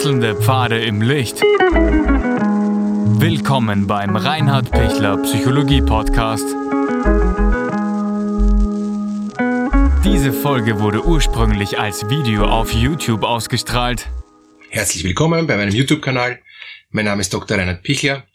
[0.00, 1.42] Wechselnde Pfade im Licht.
[3.20, 6.46] Willkommen beim Reinhard Pichler Psychologie Podcast.
[10.02, 14.08] Diese Folge wurde ursprünglich als Video auf YouTube ausgestrahlt.
[14.70, 16.40] Herzlich willkommen bei meinem YouTube-Kanal.
[16.88, 17.58] Mein Name ist Dr.
[17.58, 18.26] Reinhard Pichler.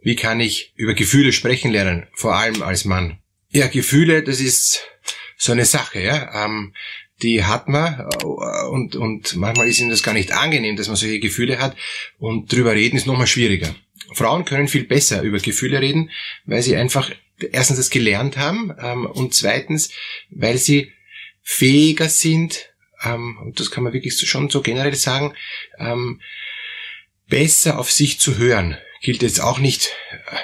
[0.00, 3.18] Wie kann ich über Gefühle sprechen lernen, vor allem als Mann?
[3.50, 4.88] Ja, Gefühle, das ist
[5.36, 6.46] so eine Sache, ja.
[6.46, 6.72] Ähm,
[7.22, 8.24] die hat man äh,
[8.66, 11.76] und, und manchmal ist ihnen das gar nicht angenehm, dass man solche Gefühle hat
[12.18, 13.74] und drüber reden ist nochmal schwieriger.
[14.14, 16.10] Frauen können viel besser über Gefühle reden,
[16.44, 17.10] weil sie einfach
[17.50, 19.90] erstens das gelernt haben ähm, und zweitens,
[20.30, 20.92] weil sie
[21.42, 22.70] fähiger sind,
[23.04, 25.34] ähm, und das kann man wirklich schon so generell sagen,
[25.78, 26.20] ähm,
[27.28, 28.76] besser auf sich zu hören.
[29.00, 29.90] Gilt jetzt auch nicht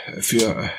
[0.07, 0.71] äh, für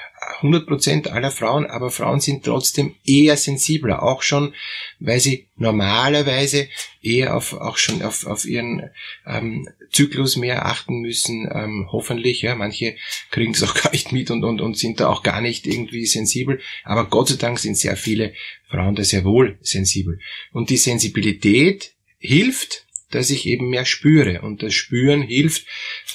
[0.41, 4.53] 100% aller Frauen, aber Frauen sind trotzdem eher sensibler, auch schon,
[4.99, 6.67] weil sie normalerweise
[7.01, 8.89] eher auf, auch schon auf, auf ihren
[9.25, 12.95] ähm, Zyklus mehr achten müssen, ähm, hoffentlich, ja, manche
[13.31, 16.05] kriegen das auch gar nicht mit und, und, und sind da auch gar nicht irgendwie
[16.05, 18.33] sensibel, aber Gott sei Dank sind sehr viele
[18.69, 20.19] Frauen da sehr wohl sensibel.
[20.51, 24.41] Und die Sensibilität hilft, dass ich eben mehr spüre.
[24.41, 25.65] Und das Spüren hilft,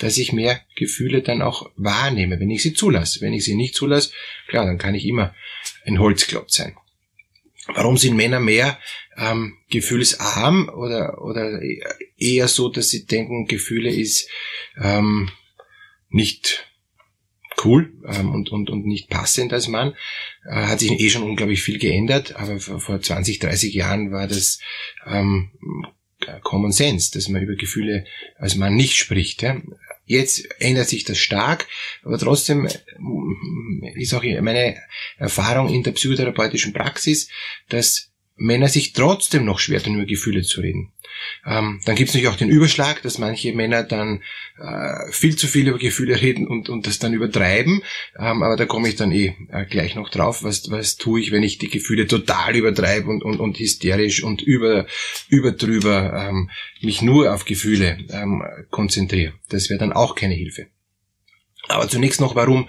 [0.00, 3.20] dass ich mehr Gefühle dann auch wahrnehme, wenn ich sie zulasse.
[3.20, 4.12] Wenn ich sie nicht zulasse,
[4.48, 5.34] klar, dann kann ich immer
[5.84, 6.76] ein Holzklotz sein.
[7.66, 8.78] Warum sind Männer mehr
[9.16, 11.60] ähm, gefühlsarm oder, oder
[12.18, 14.28] eher so, dass sie denken, Gefühle ist
[14.76, 15.30] ähm,
[16.10, 16.66] nicht
[17.64, 19.94] cool ähm, und, und, und nicht passend als Mann.
[20.44, 24.60] Äh, hat sich eh schon unglaublich viel geändert, aber vor 20, 30 Jahren war das
[25.06, 25.50] ähm,
[26.42, 28.04] Common Sense, dass man über Gefühle
[28.36, 29.42] als Mann nicht spricht.
[29.42, 29.60] Ja.
[30.06, 31.66] Jetzt ändert sich das stark,
[32.02, 32.72] aber trotzdem äh,
[33.94, 34.76] ist auch meine
[35.16, 37.28] Erfahrung in der psychotherapeutischen Praxis,
[37.68, 40.92] dass Männer sich trotzdem noch schwer tun, über Gefühle zu reden.
[41.46, 44.22] Ähm, dann gibt es natürlich auch den Überschlag, dass manche Männer dann
[44.58, 47.82] äh, viel zu viel über Gefühle reden und, und das dann übertreiben.
[48.18, 50.42] Ähm, aber da komme ich dann eh äh, gleich noch drauf.
[50.42, 54.42] Was, was tue ich, wenn ich die Gefühle total übertreibe und, und, und hysterisch und
[54.42, 54.86] über,
[55.28, 59.34] über drüber ähm, mich nur auf Gefühle ähm, konzentriere?
[59.48, 60.66] Das wäre dann auch keine Hilfe.
[61.68, 62.68] Aber zunächst noch, warum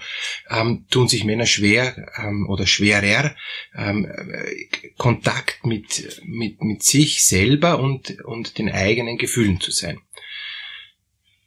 [0.50, 3.36] ähm, tun sich Männer schwer ähm, oder schwerer,
[3.76, 4.08] ähm,
[4.98, 10.00] Kontakt mit, mit, mit sich selber und, und den eigenen Gefühlen zu sein.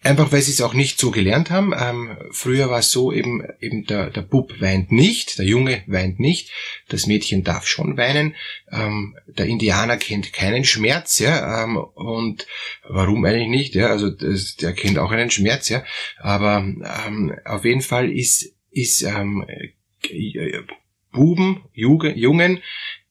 [0.05, 1.75] Einfach weil sie es auch nicht so gelernt haben.
[1.77, 6.21] Ähm, früher war es so, eben, eben der, der Bub weint nicht, der Junge weint
[6.21, 6.51] nicht,
[6.89, 8.37] das Mädchen darf schon weinen,
[8.71, 12.47] ähm, der Indianer kennt keinen Schmerz, ja, ähm, und
[12.89, 15.85] warum eigentlich nicht, ja, also das, der kennt auch einen Schmerz, ja,
[16.19, 20.63] aber ähm, auf jeden Fall ist, ist ähm, äh,
[21.11, 22.63] Buben, Jungen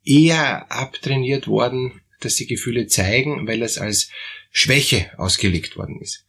[0.06, 4.10] eher abtrainiert worden, dass sie Gefühle zeigen, weil es als
[4.52, 6.27] Schwäche ausgelegt worden ist.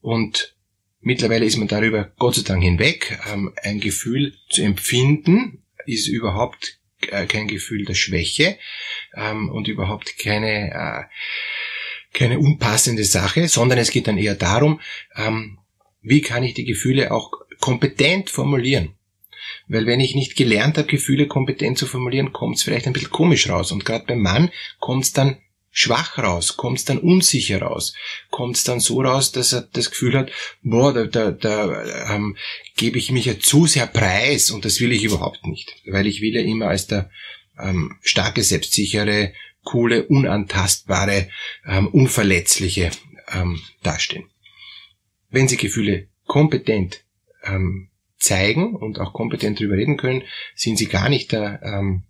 [0.00, 0.56] Und
[1.00, 3.18] mittlerweile ist man darüber Gott sei Dank hinweg.
[3.32, 8.58] Ähm, ein Gefühl zu empfinden ist überhaupt äh, kein Gefühl der Schwäche
[9.14, 11.04] ähm, und überhaupt keine, äh,
[12.12, 14.80] keine unpassende Sache, sondern es geht dann eher darum,
[15.16, 15.58] ähm,
[16.02, 18.94] wie kann ich die Gefühle auch kompetent formulieren.
[19.68, 23.10] Weil wenn ich nicht gelernt habe, Gefühle kompetent zu formulieren, kommt es vielleicht ein bisschen
[23.10, 23.72] komisch raus.
[23.72, 25.38] Und gerade beim Mann kommt es dann
[25.70, 27.94] schwach raus, kommt es dann unsicher raus,
[28.30, 30.30] kommt es dann so raus, dass er das Gefühl hat,
[30.62, 32.36] boah, da, da, da ähm,
[32.76, 36.20] gebe ich mich ja zu sehr preis und das will ich überhaupt nicht, weil ich
[36.20, 37.10] will ja immer als der
[37.58, 39.32] ähm, starke, selbstsichere,
[39.62, 41.28] coole, unantastbare,
[41.66, 42.90] ähm, unverletzliche
[43.32, 44.28] ähm, dastehen.
[45.28, 47.04] Wenn Sie Gefühle kompetent
[47.44, 50.22] ähm, zeigen und auch kompetent darüber reden können,
[50.54, 52.04] sind Sie gar nicht der ähm,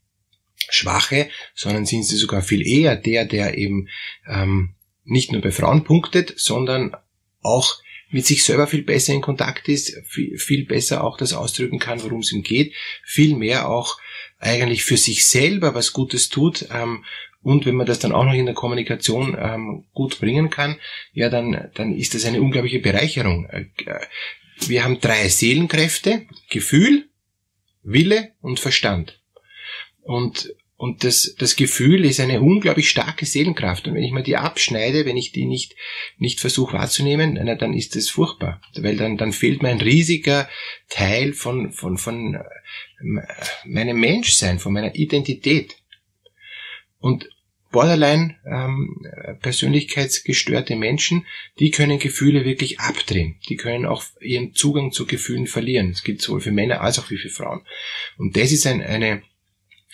[0.69, 3.89] Schwache, sondern sind sie sogar viel eher der, der eben
[4.29, 6.97] ähm, nicht nur bei Frauen punktet, sondern
[7.43, 11.79] auch mit sich selber viel besser in Kontakt ist, viel, viel besser auch das ausdrücken
[11.79, 13.99] kann, worum es ihm geht, viel mehr auch
[14.39, 16.67] eigentlich für sich selber was Gutes tut.
[16.73, 17.05] Ähm,
[17.43, 20.77] und wenn man das dann auch noch in der Kommunikation ähm, gut bringen kann,
[21.13, 23.47] ja, dann, dann ist das eine unglaubliche Bereicherung.
[23.47, 23.67] Äh,
[24.67, 27.09] wir haben drei Seelenkräfte, Gefühl,
[27.83, 29.20] Wille und Verstand.
[30.11, 33.87] Und, und das, das Gefühl ist eine unglaublich starke Seelenkraft.
[33.87, 35.77] Und wenn ich mir die abschneide, wenn ich die nicht,
[36.19, 38.61] nicht versuche wahrzunehmen, na, dann ist das furchtbar.
[38.75, 40.49] Weil dann, dann fehlt mir ein riesiger
[40.89, 42.43] Teil von, von, von äh,
[43.65, 45.77] meinem Menschsein, von meiner Identität.
[46.99, 47.29] Und
[47.71, 49.07] Borderline ähm,
[49.43, 51.25] persönlichkeitsgestörte Menschen,
[51.61, 53.37] die können Gefühle wirklich abdrehen.
[53.49, 55.91] Die können auch ihren Zugang zu Gefühlen verlieren.
[55.93, 57.61] Das gilt sowohl für Männer als auch für Frauen.
[58.19, 59.23] Und das ist ein, eine,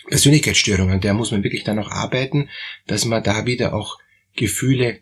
[0.08, 2.48] Persönlichkeitsstörungen, der muss man wirklich dann auch arbeiten,
[2.86, 3.98] dass man da wieder auch
[4.34, 5.00] Gefühle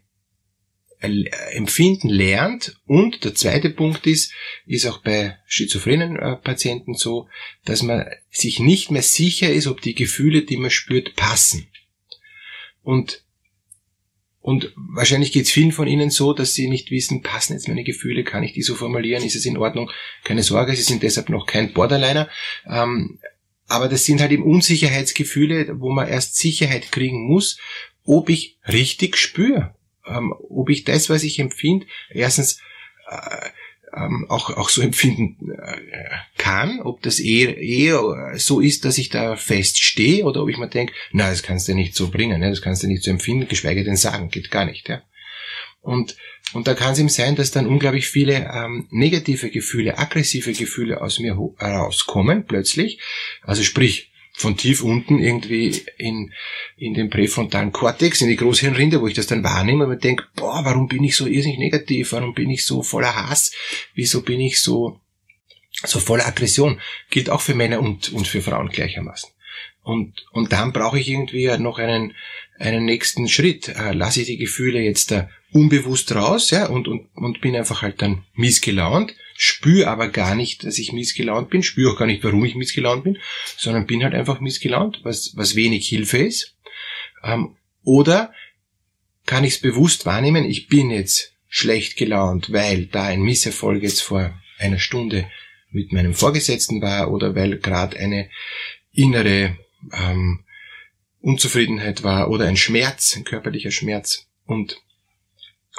[1.00, 2.76] äh, Empfinden lernt.
[2.86, 4.32] Und der zweite Punkt ist,
[4.66, 7.28] ist auch bei schizophrenen äh, Patienten so,
[7.64, 11.68] dass man sich nicht mehr sicher ist, ob die Gefühle, die man spürt, passen.
[12.82, 13.24] Und
[14.40, 17.82] und wahrscheinlich geht es vielen von Ihnen so, dass Sie nicht wissen, passen jetzt meine
[17.82, 19.90] Gefühle, kann ich die so formulieren, ist es in Ordnung?
[20.22, 22.28] Keine Sorge, Sie sind deshalb noch kein Borderliner.
[22.68, 23.18] Ähm,
[23.68, 27.58] aber das sind halt eben Unsicherheitsgefühle, wo man erst Sicherheit kriegen muss,
[28.04, 29.74] ob ich richtig spüre.
[30.06, 32.60] Ähm, ob ich das, was ich empfinde, erstens
[33.08, 33.48] äh,
[33.96, 35.80] ähm, auch, auch so empfinden äh,
[36.36, 40.68] kann, ob das eher, eher so ist, dass ich da feststehe oder ob ich mir
[40.68, 42.50] denke, na, das kannst du nicht so bringen, ne?
[42.50, 44.88] das kannst du nicht so empfinden, geschweige denn sagen, geht gar nicht.
[44.88, 45.02] Ja?
[45.80, 46.16] Und,
[46.52, 51.00] und da kann es ihm sein, dass dann unglaublich viele ähm, negative Gefühle, aggressive Gefühle
[51.00, 53.00] aus mir herauskommen, plötzlich.
[53.42, 56.32] Also sprich, von tief unten irgendwie in,
[56.76, 60.64] in den präfrontalen Kortex, in die Großhirnrinde, wo ich das dann wahrnehme und denke, boah,
[60.64, 62.12] warum bin ich so irrsinnig negativ?
[62.12, 63.52] Warum bin ich so voller Hass?
[63.94, 65.00] Wieso bin ich so,
[65.84, 66.80] so voller Aggression?
[67.10, 69.30] Gilt auch für Männer und, und für Frauen gleichermaßen.
[69.82, 72.14] Und, und dann brauche ich irgendwie noch einen,
[72.58, 73.68] einen nächsten Schritt.
[73.68, 77.82] Äh, lasse ich die Gefühle jetzt da unbewusst raus, ja, und, und, und bin einfach
[77.82, 82.22] halt dann missgelaunt spüre aber gar nicht, dass ich missgelaunt bin, spüre auch gar nicht,
[82.24, 83.18] warum ich missgelaunt bin,
[83.56, 86.56] sondern bin halt einfach missgelaunt, was, was wenig Hilfe ist.
[87.22, 88.32] Ähm, oder
[89.26, 94.02] kann ich es bewusst wahrnehmen, ich bin jetzt schlecht gelaunt, weil da ein Misserfolg jetzt
[94.02, 95.28] vor einer Stunde
[95.70, 98.30] mit meinem Vorgesetzten war oder weil gerade eine
[98.94, 99.58] innere
[99.92, 100.44] ähm,
[101.20, 104.26] Unzufriedenheit war oder ein Schmerz, ein körperlicher Schmerz.
[104.46, 104.80] Und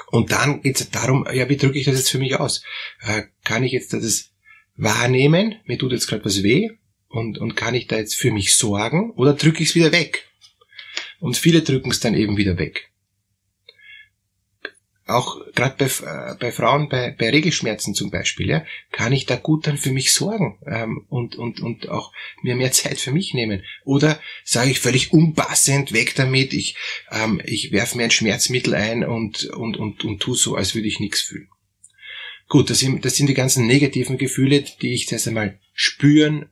[0.08, 2.64] und dann geht es darum, ja, wie drücke ich das jetzt für mich aus?
[3.02, 4.32] Äh, kann ich jetzt das
[4.76, 5.56] wahrnehmen?
[5.66, 6.70] Mir tut jetzt gerade was weh.
[7.08, 9.12] Und, und kann ich da jetzt für mich sorgen?
[9.12, 10.28] Oder drücke ich es wieder weg?
[11.20, 12.92] Und viele drücken es dann eben wieder weg
[15.08, 19.36] auch gerade bei, äh, bei Frauen bei, bei Regelschmerzen zum Beispiel, ja, kann ich da
[19.36, 22.12] gut dann für mich sorgen ähm, und, und, und auch
[22.42, 23.64] mir mehr Zeit für mich nehmen.
[23.84, 26.76] Oder sage ich völlig unpassend, weg damit, ich,
[27.12, 30.88] ähm, ich werfe mir ein Schmerzmittel ein und, und, und, und tu so, als würde
[30.88, 31.50] ich nichts fühlen.
[32.48, 36.50] Gut, das sind, das sind die ganzen negativen Gefühle, die ich zuerst einmal spüren,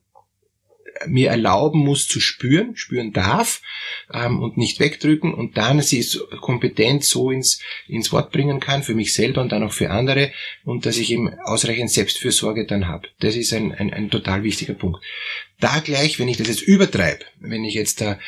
[1.08, 3.62] mir erlauben muss zu spüren, spüren darf
[4.14, 6.06] ähm, und nicht wegdrücken und dann sie
[6.42, 10.32] kompetent so ins, ins Wort bringen kann, für mich selber und dann auch für andere
[10.64, 13.08] und dass ich eben ausreichend Selbstfürsorge dann habe.
[13.20, 15.04] Das ist ein, ein, ein total wichtiger Punkt.
[15.60, 18.20] Da gleich, wenn ich das jetzt übertreibe, wenn ich jetzt da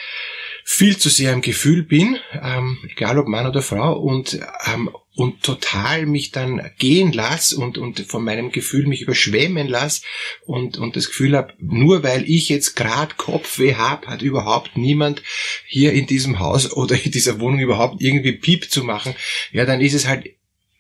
[0.68, 5.44] viel zu sehr im Gefühl bin, ähm, egal ob Mann oder Frau, und, ähm, und
[5.44, 10.02] total mich dann gehen lass und, und von meinem Gefühl mich überschwemmen lass
[10.44, 15.22] und, und das Gefühl habe, nur weil ich jetzt grad Kopfweh hab, hat überhaupt niemand
[15.68, 19.14] hier in diesem Haus oder in dieser Wohnung überhaupt irgendwie Piep zu machen,
[19.52, 20.26] ja, dann ist es halt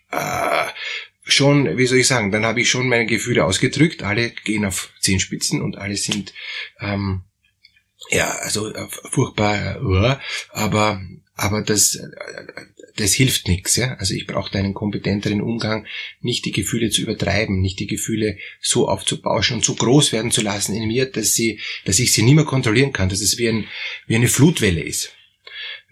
[0.09, 0.65] äh,
[1.23, 4.89] schon, wie soll ich sagen, dann habe ich schon meine Gefühle ausgedrückt, alle gehen auf
[4.99, 6.33] Zehenspitzen und alle sind
[6.79, 7.21] ähm,
[8.09, 9.79] ja, also äh, furchtbar,
[10.51, 11.01] aber
[11.35, 12.07] aber das äh,
[12.95, 13.95] das hilft nichts, ja.
[13.95, 15.85] Also ich brauche einen kompetenteren Umgang,
[16.21, 20.41] nicht die Gefühle zu übertreiben, nicht die Gefühle so aufzubauschen und so groß werden zu
[20.41, 23.49] lassen in mir, dass sie, dass ich sie nie mehr kontrollieren kann, dass es wie,
[23.49, 23.67] ein,
[24.07, 25.11] wie eine Flutwelle ist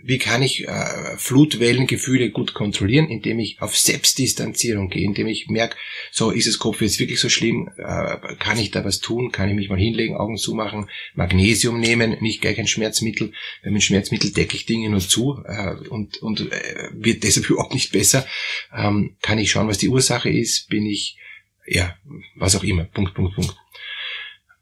[0.05, 5.77] wie kann ich äh, Flutwellengefühle gut kontrollieren, indem ich auf Selbstdistanzierung gehe, indem ich merke,
[6.11, 9.47] so ist es Kopf jetzt wirklich so schlimm, äh, kann ich da was tun, kann
[9.47, 13.31] ich mich mal hinlegen, Augen zumachen, Magnesium nehmen, nicht gleich ein Schmerzmittel,
[13.63, 17.73] weil mit Schmerzmittel decke ich Dinge nur zu äh, und, und äh, wird deshalb überhaupt
[17.73, 18.27] nicht besser,
[18.75, 21.17] ähm, kann ich schauen, was die Ursache ist, bin ich,
[21.65, 21.95] ja,
[22.35, 23.55] was auch immer, Punkt, Punkt, Punkt.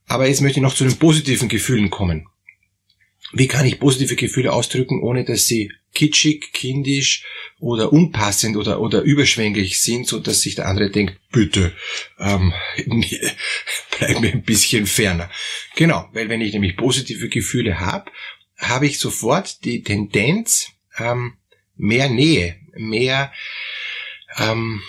[0.05, 2.27] Aber jetzt möchte ich noch zu den positiven Gefühlen kommen.
[3.33, 7.23] Wie kann ich positive Gefühle ausdrücken, ohne dass sie kitschig, kindisch
[7.59, 11.73] oder unpassend oder, oder überschwänglich sind, so dass sich der andere denkt, bitte,
[12.19, 12.53] ähm,
[13.97, 15.29] bleib mir ein bisschen ferner.
[15.75, 18.11] Genau, weil wenn ich nämlich positive Gefühle habe,
[18.57, 21.33] habe ich sofort die Tendenz, ähm,
[21.75, 23.33] mehr Nähe, mehr
[24.37, 24.81] ähm,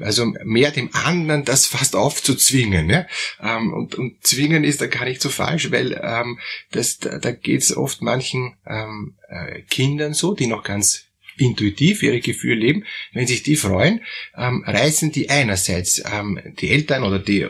[0.00, 2.90] also mehr dem anderen das fast aufzuzwingen.
[2.90, 3.06] Ja?
[3.40, 6.38] Ähm, und, und zwingen ist da gar nicht so falsch, weil ähm,
[6.70, 11.06] das, da, da geht es oft manchen ähm, äh, Kindern so, die noch ganz
[11.38, 14.02] intuitiv ihre Gefühle leben, wenn sich die freuen,
[14.36, 17.48] ähm, reißen die einerseits ähm, die Eltern oder die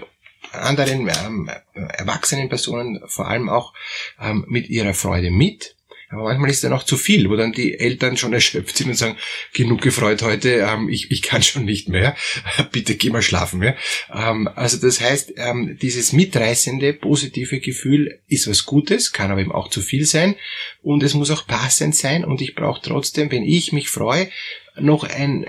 [0.52, 3.72] anderen ähm, erwachsenen Personen vor allem auch
[4.20, 5.76] ähm, mit ihrer Freude mit
[6.12, 8.96] aber manchmal ist dann auch zu viel, wo dann die Eltern schon erschöpft sind und
[8.96, 9.16] sagen,
[9.54, 12.14] genug gefreut heute, ähm, ich, ich kann schon nicht mehr,
[12.72, 13.62] bitte geh mal schlafen.
[13.62, 13.74] Ja?
[14.12, 19.52] Ähm, also das heißt, ähm, dieses mitreißende, positive Gefühl ist was Gutes, kann aber eben
[19.52, 20.36] auch zu viel sein
[20.82, 24.28] und es muss auch passend sein und ich brauche trotzdem, wenn ich mich freue,
[24.76, 25.46] noch ein,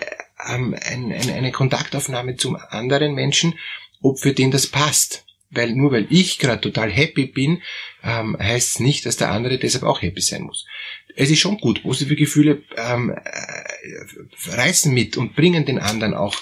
[0.49, 3.55] ähm, ein, ein, eine Kontaktaufnahme zum anderen Menschen,
[4.01, 5.25] ob für den das passt.
[5.53, 7.61] Weil nur weil ich gerade total happy bin,
[8.03, 10.65] ähm, heißt es nicht, dass der andere deshalb auch happy sein muss.
[11.15, 16.35] Es ist schon gut, positive Gefühle ähm, äh, reißen mit und bringen den anderen auch,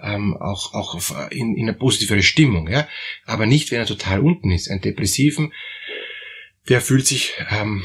[0.00, 2.68] ähm, auch, auch in, in eine positivere Stimmung.
[2.68, 2.86] Ja?
[3.24, 4.70] Aber nicht, wenn er total unten ist.
[4.70, 5.52] Ein Depressiven,
[6.68, 7.82] der fühlt sich ähm,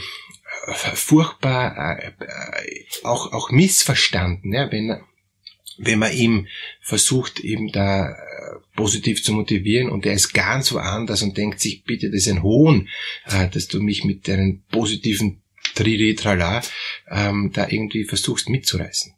[0.73, 4.71] furchtbar äh, äh, auch, auch missverstanden, ja?
[4.71, 5.01] wenn,
[5.77, 6.47] wenn man ihm
[6.81, 8.15] versucht, eben da
[8.75, 12.43] positiv zu motivieren und er ist ganz woanders und denkt sich, bitte, das ist ein
[12.43, 12.89] Hohn,
[13.25, 15.41] äh, dass du mich mit deinen positiven
[15.75, 16.61] Triri Trala
[17.09, 19.13] ähm, da irgendwie versuchst mitzureißen.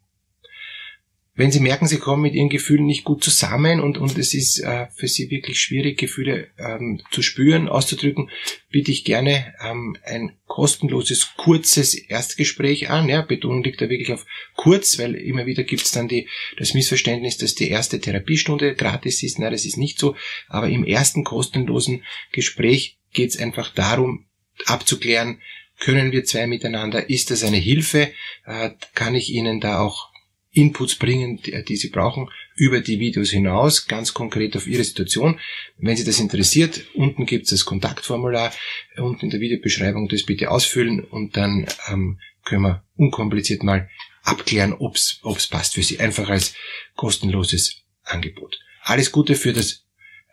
[1.38, 4.58] Wenn Sie merken, Sie kommen mit Ihren Gefühlen nicht gut zusammen und, und es ist
[4.60, 8.30] äh, für Sie wirklich schwierig, Gefühle ähm, zu spüren, auszudrücken,
[8.70, 13.10] biete ich gerne ähm, ein kostenloses, kurzes Erstgespräch an.
[13.10, 14.24] Ja, Betonung liegt da wirklich auf
[14.54, 16.26] kurz, weil immer wieder gibt es dann die,
[16.58, 19.38] das Missverständnis, dass die erste Therapiestunde gratis ist.
[19.38, 20.16] Nein, das ist nicht so.
[20.48, 22.02] Aber im ersten kostenlosen
[22.32, 24.24] Gespräch geht es einfach darum,
[24.64, 25.42] abzuklären,
[25.78, 28.10] können wir zwei miteinander, ist das eine Hilfe,
[28.46, 30.08] äh, kann ich Ihnen da auch
[30.56, 35.38] Inputs bringen, die, die Sie brauchen, über die Videos hinaus, ganz konkret auf Ihre Situation.
[35.76, 38.52] Wenn Sie das interessiert, unten gibt es das Kontaktformular,
[38.96, 43.90] unten in der Videobeschreibung das bitte ausfüllen und dann ähm, können wir unkompliziert mal
[44.22, 45.20] abklären, ob es
[45.50, 46.00] passt für Sie.
[46.00, 46.54] Einfach als
[46.94, 48.58] kostenloses Angebot.
[48.80, 49.84] Alles Gute für das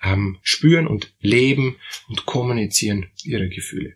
[0.02, 1.78] ähm, Spüren und Leben
[2.08, 3.96] und Kommunizieren Ihrer Gefühle.